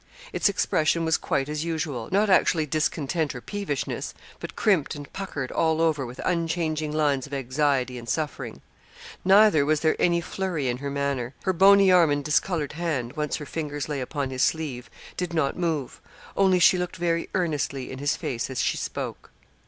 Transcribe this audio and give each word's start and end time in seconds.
Its 0.33 0.49
expression 0.49 1.05
was 1.05 1.15
quite 1.15 1.47
as 1.47 1.63
usual 1.63 2.09
not 2.11 2.27
actually 2.27 2.65
discontent 2.65 3.35
or 3.35 3.39
peevishness, 3.39 4.15
but 4.39 4.55
crimped 4.55 4.95
and 4.95 5.13
puckered 5.13 5.51
all 5.51 5.79
over 5.79 6.07
with 6.07 6.19
unchanging 6.25 6.91
lines 6.91 7.27
of 7.27 7.35
anxiety 7.35 7.99
and 7.99 8.09
suffering. 8.09 8.61
Neither 9.23 9.63
was 9.63 9.81
there 9.81 9.95
any 9.99 10.19
flurry 10.19 10.69
in 10.69 10.77
her 10.77 10.89
manner 10.89 11.35
her 11.43 11.53
bony 11.53 11.91
arm 11.91 12.09
and 12.09 12.25
discoloured 12.25 12.73
hand, 12.73 13.13
once 13.15 13.35
her 13.35 13.45
fingers 13.45 13.87
lay 13.87 14.01
upon 14.01 14.31
his 14.31 14.41
sleeve, 14.43 14.89
did 15.17 15.35
not 15.35 15.55
move 15.55 16.01
only 16.35 16.57
she 16.57 16.79
looked 16.79 16.95
very 16.95 17.29
earnestly 17.35 17.91
in 17.91 17.99
his 17.99 18.15
face 18.15 18.49
as 18.49 18.59
she 18.59 18.77
spoke. 18.77 19.29